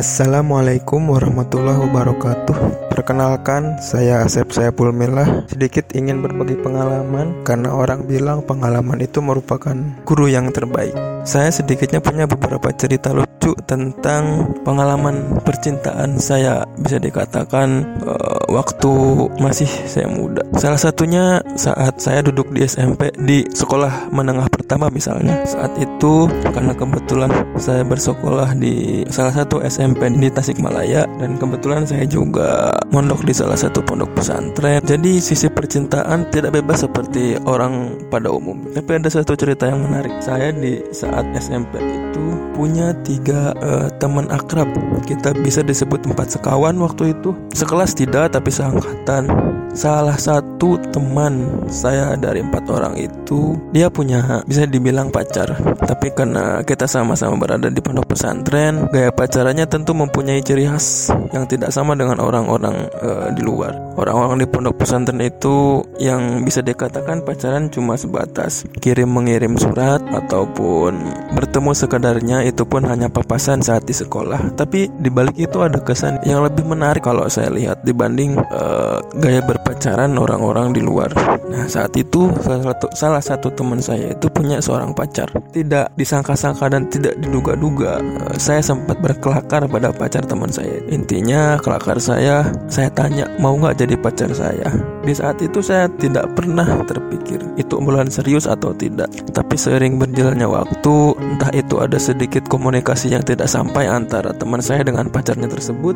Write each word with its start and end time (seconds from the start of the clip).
Assalamualaikum 0.00 1.12
warahmatullahi 1.12 1.76
wabarakatuh. 1.84 2.88
Perkenalkan, 2.88 3.76
saya 3.84 4.24
Asep 4.24 4.48
Sayapul 4.48 4.96
Milah. 4.96 5.44
Sedikit 5.52 5.92
ingin 5.92 6.24
berbagi 6.24 6.56
pengalaman 6.56 7.44
Karena 7.44 7.76
orang 7.76 8.08
bilang 8.08 8.40
pengalaman 8.40 8.96
itu 9.04 9.20
merupakan 9.20 9.76
guru 10.08 10.32
yang 10.32 10.48
terbaik. 10.56 10.96
Saya 11.28 11.52
sedikitnya 11.52 12.00
punya 12.00 12.24
beberapa 12.24 12.72
cerita 12.72 13.12
lucu 13.12 13.52
tentang 13.68 14.56
pengalaman 14.64 15.36
percintaan 15.44 16.16
saya. 16.16 16.64
Bisa 16.80 16.96
dikatakan 16.96 18.00
uh, 18.00 18.48
waktu 18.48 18.92
masih 19.36 19.68
saya 19.84 20.08
muda. 20.08 20.40
Salah 20.56 20.80
satunya 20.80 21.44
saat 21.60 22.00
saya 22.00 22.24
duduk 22.24 22.52
di 22.52 22.64
SMP 22.64 23.12
Di 23.14 23.44
sekolah 23.48 24.10
menengah 24.10 24.49
pertama 24.70 24.86
misalnya 24.94 25.42
Saat 25.42 25.74
itu 25.82 26.30
karena 26.54 26.70
kebetulan 26.70 27.26
saya 27.58 27.82
bersekolah 27.82 28.54
di 28.54 29.02
salah 29.10 29.34
satu 29.34 29.58
SMP 29.66 30.06
di 30.14 30.30
Tasikmalaya 30.30 31.10
Dan 31.18 31.42
kebetulan 31.42 31.82
saya 31.82 32.06
juga 32.06 32.78
mondok 32.90 33.22
di 33.22 33.32
salah 33.34 33.54
satu 33.54 33.80
pondok 33.86 34.10
pesantren. 34.18 34.82
Jadi 34.82 35.22
sisi 35.22 35.46
percintaan 35.46 36.28
tidak 36.34 36.58
bebas 36.58 36.82
seperti 36.82 37.38
orang 37.46 37.96
pada 38.10 38.28
umum. 38.30 38.66
Tapi 38.74 38.98
ada 38.98 39.06
satu 39.06 39.38
cerita 39.38 39.70
yang 39.70 39.86
menarik. 39.86 40.18
Saya 40.18 40.50
di 40.50 40.82
saat 40.90 41.24
SMP 41.38 41.78
itu 41.78 42.24
punya 42.52 42.92
tiga 43.06 43.54
uh, 43.62 43.86
teman 44.02 44.26
akrab. 44.28 44.68
Kita 45.06 45.32
bisa 45.38 45.62
disebut 45.62 46.02
empat 46.10 46.34
sekawan 46.36 46.76
waktu 46.82 47.14
itu. 47.14 47.30
Sekelas 47.54 47.94
tidak, 47.94 48.34
tapi 48.34 48.50
seangkatan. 48.50 49.30
Salah 49.70 50.18
satu 50.18 50.74
teman 50.90 51.62
saya 51.70 52.18
dari 52.18 52.42
empat 52.42 52.66
orang 52.74 52.98
itu 52.98 53.54
dia 53.70 53.86
punya 53.86 54.42
bisa 54.42 54.66
dibilang 54.66 55.14
pacar. 55.14 55.46
Tapi 55.86 56.10
karena 56.10 56.66
kita 56.66 56.90
sama-sama 56.90 57.38
berada 57.38 57.70
di 57.70 57.78
pondok 57.78 58.10
pesantren, 58.10 58.90
gaya 58.90 59.14
pacarannya 59.14 59.70
tentu 59.70 59.94
mempunyai 59.94 60.42
ciri 60.42 60.66
khas 60.66 61.14
yang 61.30 61.46
tidak 61.46 61.70
sama 61.70 61.94
dengan 61.94 62.18
orang-orang 62.18 62.90
uh, 62.98 63.30
di 63.30 63.46
luar. 63.46 63.78
Orang-orang 63.94 64.42
di 64.42 64.48
pondok 64.50 64.74
pesantren 64.82 65.22
itu 65.22 65.86
yang 66.02 66.42
bisa 66.42 66.66
dikatakan 66.66 67.22
pacaran 67.22 67.70
cuma 67.70 67.94
sebatas 67.94 68.66
kirim 68.82 69.06
mengirim 69.06 69.54
surat 69.54 70.02
ataupun 70.10 70.98
bertemu 71.38 71.70
sekedarnya 71.78 72.38
itu 72.42 72.66
pun 72.66 72.82
hanya 72.90 73.06
papasan 73.06 73.62
saat 73.62 73.86
di 73.86 73.94
sekolah. 73.94 74.58
Tapi 74.58 74.90
di 74.98 75.10
balik 75.14 75.38
itu 75.38 75.62
ada 75.62 75.78
kesan 75.78 76.18
yang 76.26 76.42
lebih 76.42 76.66
menarik 76.66 77.06
kalau 77.06 77.30
saya 77.30 77.54
lihat 77.54 77.86
dibanding 77.86 78.34
uh, 78.50 78.98
gaya 79.14 79.38
berpacaran 79.60 80.16
orang-orang 80.16 80.72
di 80.72 80.80
luar. 80.80 81.12
Nah 81.52 81.68
saat 81.68 81.92
itu 81.94 82.32
salah 82.40 82.72
satu 82.72 82.86
salah 82.96 83.22
satu 83.22 83.48
teman 83.52 83.78
saya 83.78 84.16
itu 84.16 84.26
punya 84.32 84.58
seorang 84.58 84.96
pacar. 84.96 85.28
Tidak 85.52 85.94
disangka-sangka 85.94 86.72
dan 86.72 86.88
tidak 86.88 87.14
diduga-duga. 87.20 88.00
Uh, 88.00 88.34
saya 88.40 88.64
sempat 88.64 88.96
berkelakar 88.98 89.68
pada 89.68 89.92
pacar 89.92 90.24
teman 90.24 90.48
saya. 90.50 90.80
Intinya 90.88 91.60
kelakar 91.60 92.00
saya 92.00 92.48
saya 92.66 92.88
tanya 92.90 93.28
mau 93.38 93.54
nggak 93.54 93.78
jadi 93.78 93.94
pacar 94.00 94.32
saya. 94.32 94.72
Di 95.04 95.12
saat 95.12 95.38
itu 95.44 95.60
saya 95.60 95.86
tidak 96.00 96.32
pernah 96.34 96.66
terpikir 96.88 97.38
itu 97.54 97.76
bulan 97.78 98.08
serius 98.08 98.48
atau 98.48 98.72
tidak. 98.72 99.12
Tapi 99.30 99.54
seiring 99.54 100.00
berjalannya 100.00 100.48
waktu, 100.48 100.96
entah 101.20 101.52
itu 101.54 101.78
ada 101.78 102.00
sedikit 102.00 102.42
komunikasi 102.48 103.12
yang 103.12 103.22
tidak 103.22 103.46
sampai 103.46 103.86
antara 103.86 104.32
teman 104.34 104.58
saya 104.64 104.82
dengan 104.82 105.06
pacarnya 105.12 105.46
tersebut. 105.46 105.94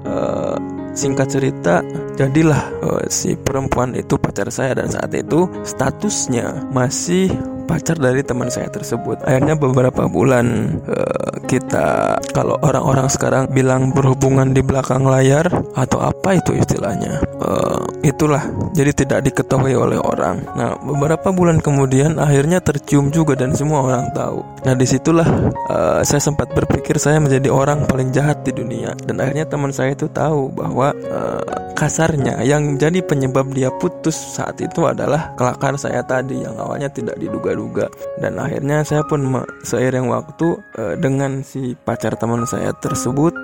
Uh, 0.00 0.49
singkat 0.94 1.28
cerita, 1.30 1.84
jadilah 2.18 2.64
uh, 2.82 3.02
si 3.08 3.38
perempuan 3.38 3.94
itu 3.94 4.18
pacar 4.18 4.50
saya 4.50 4.76
dan 4.76 4.90
saat 4.90 5.12
itu 5.14 5.46
statusnya 5.62 6.70
masih 6.70 7.30
pacar 7.70 7.94
dari 7.94 8.26
teman 8.26 8.50
saya 8.50 8.66
tersebut. 8.66 9.22
Akhirnya 9.22 9.54
beberapa 9.54 10.10
bulan 10.10 10.74
uh, 10.90 11.38
kita 11.46 12.18
kalau 12.34 12.58
orang-orang 12.66 13.06
sekarang 13.06 13.46
bilang 13.54 13.94
berhubungan 13.94 14.50
di 14.50 14.58
belakang 14.58 15.06
layar 15.06 15.46
atau 15.78 16.02
apa 16.02 16.34
itu 16.34 16.58
istilahnya. 16.58 17.22
Uh, 17.38 17.78
itulah 18.02 18.42
jadi 18.74 18.90
tidak 18.90 19.30
diketahui 19.30 19.78
oleh 19.78 20.02
orang. 20.02 20.42
Nah, 20.58 20.74
beberapa 20.82 21.30
bulan 21.30 21.62
kemudian 21.62 22.18
akhirnya 22.18 22.58
tercium 22.58 23.14
juga 23.14 23.38
dan 23.38 23.54
semua 23.54 23.86
orang 23.86 24.10
tahu. 24.10 24.42
Nah, 24.66 24.74
di 24.74 24.86
situlah 24.90 25.28
uh, 25.70 26.02
saya 26.02 26.18
sempat 26.18 26.50
berpikir 26.50 26.98
saya 26.98 27.22
menjadi 27.22 27.54
orang 27.54 27.86
paling 27.86 28.10
jahat 28.10 28.42
di 28.42 28.50
dunia 28.50 28.98
dan 29.06 29.22
akhirnya 29.22 29.46
teman 29.46 29.70
saya 29.70 29.94
itu 29.94 30.10
tahu 30.10 30.50
bahwa 30.50 30.90
uh, 31.06 31.42
kasarnya 31.80 32.44
yang 32.44 32.76
menjadi 32.76 33.00
penyebab 33.00 33.48
dia 33.56 33.72
putus 33.80 34.12
saat 34.12 34.60
itu 34.60 34.84
adalah 34.84 35.32
kelakar 35.38 35.80
saya 35.80 36.04
tadi 36.04 36.44
yang 36.44 36.52
awalnya 36.60 36.92
tidak 36.92 37.16
diduga 37.16 37.56
juga 37.60 37.92
dan 38.16 38.40
akhirnya 38.40 38.80
saya 38.88 39.04
pun 39.04 39.28
seiring 39.60 40.08
waktu 40.08 40.56
uh, 40.80 40.94
dengan 40.96 41.44
si 41.44 41.76
pacar 41.76 42.16
teman 42.16 42.48
saya 42.48 42.72
tersebut 42.72 43.36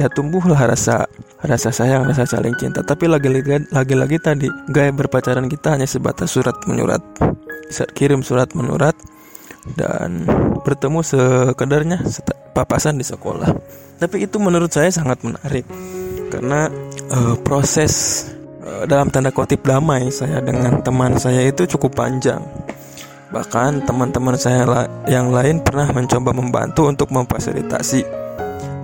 ya 0.00 0.08
tumbuhlah 0.08 0.56
rasa 0.56 1.04
rasa 1.42 1.74
sayang 1.74 2.06
rasa 2.06 2.24
saling 2.24 2.54
cinta. 2.56 2.80
Tapi 2.80 3.10
lagi-lagi 3.10 3.68
lagi-lagi 3.74 4.16
tadi 4.22 4.48
gaya 4.70 4.94
berpacaran 4.94 5.50
kita 5.50 5.76
hanya 5.76 5.88
sebatas 5.88 6.32
surat 6.32 6.54
menyurat 6.64 7.02
kirim 7.96 8.20
surat 8.20 8.52
menyurat 8.52 8.96
dan 9.76 10.26
bertemu 10.62 11.00
sekedarnya 11.02 11.98
papasan 12.52 12.98
di 12.98 13.06
sekolah. 13.06 13.50
Tapi 13.98 14.26
itu 14.26 14.36
menurut 14.42 14.70
saya 14.72 14.90
sangat 14.90 15.22
menarik 15.22 15.66
karena 16.32 16.66
uh, 17.12 17.36
proses 17.44 18.26
uh, 18.64 18.88
dalam 18.88 19.12
tanda 19.12 19.30
kutip 19.30 19.62
damai 19.62 20.08
saya 20.08 20.40
dengan 20.40 20.80
teman 20.80 21.20
saya 21.20 21.44
itu 21.44 21.68
cukup 21.76 21.92
panjang 21.92 22.40
Bahkan 23.32 23.88
teman-teman 23.88 24.36
saya 24.36 24.68
yang 25.08 25.32
lain 25.32 25.64
pernah 25.64 25.88
mencoba 25.88 26.36
membantu 26.36 26.84
untuk 26.84 27.08
memfasilitasi. 27.08 28.04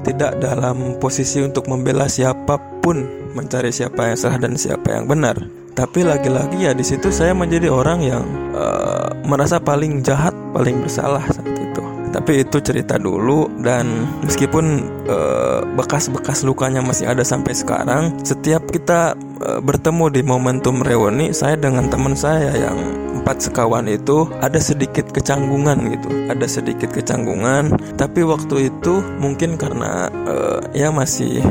Tidak 0.08 0.40
dalam 0.40 0.96
posisi 0.96 1.44
untuk 1.44 1.68
membela 1.68 2.08
siapa 2.08 2.56
pun, 2.80 3.04
mencari 3.36 3.68
siapa 3.68 4.08
yang 4.08 4.16
salah 4.16 4.40
dan 4.40 4.56
siapa 4.56 4.96
yang 4.96 5.04
benar. 5.04 5.36
Tapi 5.76 6.00
lagi-lagi 6.00 6.64
ya 6.64 6.72
di 6.72 6.80
situ 6.80 7.12
saya 7.12 7.36
menjadi 7.36 7.68
orang 7.68 8.00
yang 8.00 8.24
uh, 8.56 9.12
merasa 9.28 9.60
paling 9.60 10.00
jahat, 10.00 10.32
paling 10.56 10.80
bersalah 10.80 11.22
saat 11.28 11.52
itu. 11.52 11.84
Tapi 12.08 12.40
itu 12.40 12.56
cerita 12.64 12.96
dulu 12.96 13.52
dan 13.60 14.08
meskipun 14.24 14.80
eh, 15.04 15.60
bekas-bekas 15.76 16.40
uh, 16.40 16.48
lukanya 16.48 16.80
masih 16.80 17.04
ada 17.04 17.20
sampai 17.20 17.52
sekarang, 17.52 18.16
setiap 18.24 18.64
kita 18.72 19.12
uh, 19.44 19.60
bertemu 19.60 20.16
di 20.16 20.24
momentum 20.24 20.80
reuni, 20.80 21.36
saya 21.36 21.60
dengan 21.60 21.84
teman 21.92 22.16
saya 22.16 22.56
yang 22.56 22.80
empat 23.08 23.48
sekawan 23.48 23.88
itu 23.88 24.28
ada 24.40 24.60
sedikit 24.60 25.08
kecanggungan 25.10 25.78
gitu. 25.94 26.08
Ada 26.28 26.46
sedikit 26.60 26.92
kecanggungan 26.92 27.76
tapi 27.96 28.24
waktu 28.24 28.72
itu 28.72 29.00
mungkin 29.20 29.56
karena 29.56 30.12
uh, 30.28 30.60
ya 30.76 30.92
masih 30.92 31.42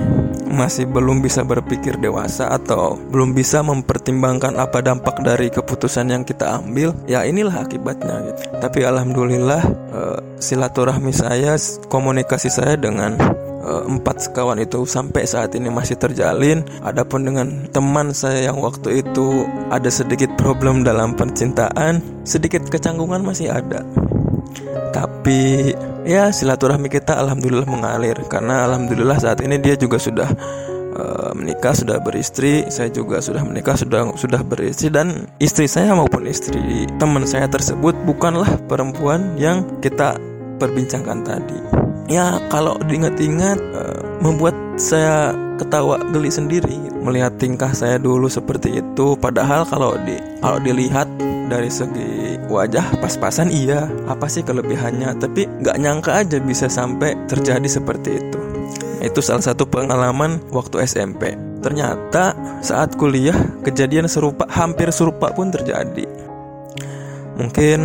masih 0.48 0.88
belum 0.90 1.22
bisa 1.22 1.44
berpikir 1.44 2.00
dewasa 2.00 2.50
atau 2.50 2.98
belum 3.12 3.36
bisa 3.36 3.62
mempertimbangkan 3.62 4.58
apa 4.58 4.80
dampak 4.82 5.22
dari 5.22 5.52
keputusan 5.52 6.10
yang 6.10 6.24
kita 6.24 6.64
ambil 6.64 6.96
ya 7.06 7.28
inilah 7.28 7.68
akibatnya 7.68 8.32
gitu. 8.32 8.42
Tapi 8.58 8.80
alhamdulillah 8.88 9.62
uh, 9.94 10.20
silaturahmi 10.42 11.14
saya 11.14 11.60
komunikasi 11.92 12.50
saya 12.50 12.80
dengan 12.80 13.20
empat 13.68 14.30
sekawan 14.30 14.58
itu 14.64 14.88
sampai 14.88 15.28
saat 15.28 15.54
ini 15.54 15.68
masih 15.68 16.00
terjalin. 16.00 16.64
Adapun 16.82 17.28
dengan 17.28 17.68
teman 17.70 18.16
saya 18.16 18.52
yang 18.52 18.64
waktu 18.64 19.04
itu 19.04 19.44
ada 19.68 19.92
sedikit 19.92 20.32
problem 20.40 20.88
dalam 20.88 21.14
percintaan, 21.14 22.00
sedikit 22.24 22.64
kecanggungan 22.72 23.22
masih 23.24 23.52
ada. 23.52 23.84
Tapi 24.96 25.74
ya 26.08 26.32
silaturahmi 26.32 26.88
kita 26.88 27.20
alhamdulillah 27.20 27.68
mengalir 27.68 28.16
karena 28.32 28.64
alhamdulillah 28.66 29.20
saat 29.20 29.44
ini 29.44 29.60
dia 29.60 29.76
juga 29.76 30.00
sudah 30.00 30.32
uh, 30.96 31.32
menikah, 31.36 31.76
sudah 31.76 32.00
beristri, 32.00 32.66
saya 32.72 32.88
juga 32.90 33.20
sudah 33.20 33.44
menikah, 33.44 33.76
sudah 33.76 34.16
sudah 34.16 34.42
beristri 34.42 34.88
dan 34.90 35.28
istri 35.38 35.68
saya 35.68 35.94
maupun 35.94 36.26
istri 36.26 36.88
teman 36.98 37.28
saya 37.28 37.52
tersebut 37.52 37.94
bukanlah 38.08 38.48
perempuan 38.66 39.36
yang 39.36 39.68
kita 39.84 40.16
perbincangkan 40.58 41.22
tadi 41.22 41.87
ya 42.08 42.40
kalau 42.48 42.80
diingat-ingat 42.88 43.60
uh, 43.76 44.00
membuat 44.24 44.56
saya 44.80 45.36
ketawa 45.58 45.98
geli 46.14 46.30
sendiri 46.30 46.78
melihat 47.02 47.36
tingkah 47.40 47.72
saya 47.72 47.96
dulu 47.96 48.28
seperti 48.28 48.84
itu. 48.84 49.16
Padahal 49.18 49.64
kalau 49.64 49.96
di 50.04 50.20
kalau 50.44 50.60
dilihat 50.60 51.08
dari 51.48 51.72
segi 51.72 52.36
wajah 52.52 53.00
pas-pasan 53.00 53.48
iya 53.52 53.88
apa 54.12 54.28
sih 54.28 54.44
kelebihannya? 54.44 55.16
Tapi 55.18 55.48
nggak 55.64 55.78
nyangka 55.80 56.12
aja 56.24 56.38
bisa 56.44 56.68
sampai 56.68 57.16
terjadi 57.32 57.66
seperti 57.68 58.20
itu. 58.20 58.40
Itu 59.00 59.22
salah 59.22 59.46
satu 59.46 59.64
pengalaman 59.70 60.42
waktu 60.52 60.84
SMP 60.84 61.38
ternyata 61.62 62.38
saat 62.62 62.96
kuliah 62.96 63.36
kejadian 63.66 64.06
serupa 64.06 64.46
hampir 64.52 64.92
serupa 64.94 65.34
pun 65.34 65.50
terjadi. 65.50 66.06
Mungkin 67.38 67.80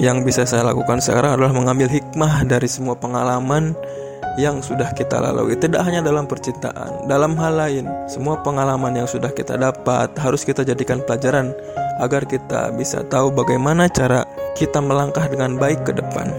yang 0.00 0.24
bisa 0.24 0.48
saya 0.48 0.64
lakukan 0.72 0.98
sekarang 1.04 1.36
adalah 1.36 1.52
mengambil 1.52 1.92
hikmah 1.92 2.48
dari 2.48 2.64
semua 2.64 2.96
pengalaman 2.96 3.76
yang 4.40 4.64
sudah 4.64 4.88
kita 4.96 5.20
lalui. 5.20 5.52
Tidak 5.60 5.78
hanya 5.84 6.00
dalam 6.00 6.24
percintaan 6.24 7.04
dalam 7.04 7.36
hal 7.36 7.60
lain 7.60 7.84
semua 8.08 8.40
pengalaman 8.40 8.96
yang 8.96 9.04
sudah 9.04 9.28
kita 9.28 9.60
dapat 9.60 10.16
harus 10.16 10.40
kita 10.48 10.64
jadikan 10.64 11.04
pelajaran 11.04 11.52
agar 12.00 12.24
kita 12.24 12.72
bisa 12.72 13.04
tahu 13.12 13.28
bagaimana 13.28 13.92
cara 13.92 14.24
kita 14.56 14.80
melangkah 14.80 15.28
dengan 15.28 15.60
baik 15.60 15.84
ke 15.84 15.92
depan. 15.92 16.32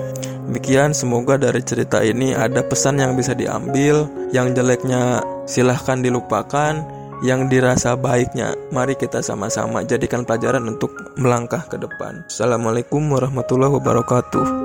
Demikian 0.49 0.91
semoga 0.91 1.39
dari 1.39 1.61
cerita 1.63 2.03
ini 2.03 2.35
ada 2.35 2.59
pesan 2.65 2.99
yang 2.99 3.15
bisa 3.15 3.31
diambil, 3.31 4.09
yang 4.35 4.51
jeleknya 4.51 5.23
silahkan 5.47 6.03
dilupakan, 6.03 6.83
yang 7.21 7.45
dirasa 7.47 7.93
baiknya 7.93 8.57
mari 8.73 8.97
kita 8.97 9.21
sama-sama 9.21 9.85
jadikan 9.85 10.25
pelajaran 10.25 10.65
untuk 10.65 10.89
melangkah 11.21 11.61
ke 11.69 11.77
depan. 11.77 12.25
Assalamualaikum 12.25 13.01
warahmatullahi 13.13 13.77
wabarakatuh. 13.77 14.60